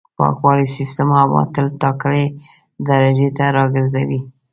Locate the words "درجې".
2.87-3.29